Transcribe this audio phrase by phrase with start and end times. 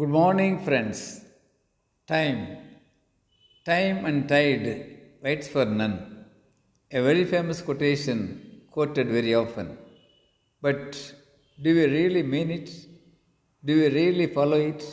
[0.00, 0.98] Good morning, friends.
[2.06, 2.40] Time.
[3.68, 4.66] Time and tide
[5.24, 5.94] waits for none.
[6.92, 8.18] A very famous quotation
[8.74, 9.68] quoted very often.
[10.60, 10.90] But
[11.62, 12.68] do we really mean it?
[13.64, 14.84] Do we really follow it?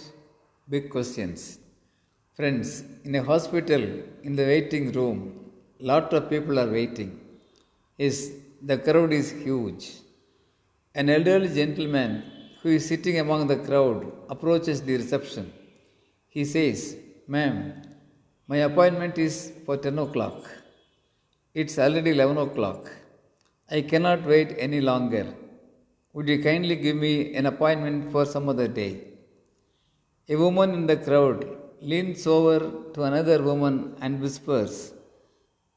[0.70, 1.60] Big questions.
[2.38, 3.84] Friends, in a hospital,
[4.28, 5.18] in the waiting room,
[5.82, 7.12] lot of people are waiting.
[7.98, 8.18] Is
[8.62, 9.86] the crowd is huge.
[10.96, 12.24] An elderly gentleman
[12.64, 15.52] who is sitting among the crowd approaches the reception.
[16.36, 16.96] He says,
[17.28, 17.56] Ma'am,
[18.48, 20.38] my appointment is for 10 o'clock.
[21.54, 22.90] It's already 11 o'clock.
[23.70, 25.26] I cannot wait any longer.
[26.14, 28.92] Would you kindly give me an appointment for some other day?
[30.30, 31.46] A woman in the crowd
[31.82, 32.60] leans over
[32.94, 34.94] to another woman and whispers,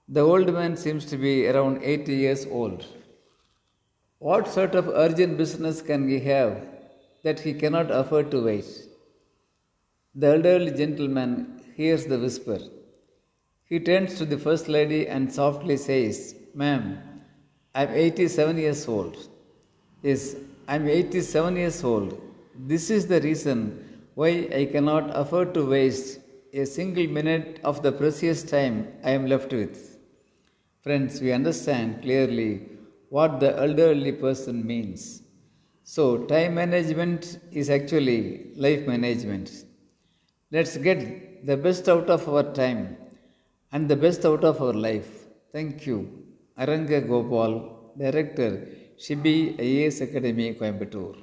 [0.08, 2.86] The old man seems to be around 80 years old.
[4.18, 6.75] What sort of urgent business can he have
[7.26, 8.70] that he cannot afford to wait?
[10.14, 11.30] The elderly gentleman
[11.78, 12.58] hears the whisper.
[13.70, 16.84] He turns to the first lady and softly says, Ma'am,
[17.74, 19.16] I'm 87 years old.
[20.02, 20.36] Yes,
[20.68, 22.20] I'm 87 years old.
[22.72, 23.58] This is the reason
[24.14, 26.20] why I cannot afford to waste
[26.52, 29.98] a single minute of the precious time I am left with.
[30.84, 32.52] Friends, we understand clearly
[33.10, 35.22] what the elderly person means.
[35.96, 39.50] So, time management is actually life management.
[40.52, 42.98] Let's get the best out of our time
[43.72, 45.08] and the best out of our life.
[45.54, 45.98] Thank you.
[46.58, 48.50] Aranga Gopal, Director,
[48.98, 51.16] Shibi IAS Academy, Coimbatore.